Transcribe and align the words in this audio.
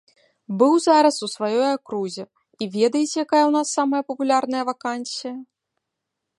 Быў 0.61 0.71
зараз 0.85 1.15
у 1.27 1.29
сваёй 1.33 1.65
акрузе, 1.73 2.23
і 2.61 2.69
ведаеце, 2.77 3.13
якая 3.25 3.45
ў 3.45 3.51
нас 3.59 3.67
самая 3.77 4.03
папулярная 4.11 4.63
вакансія? 4.71 5.35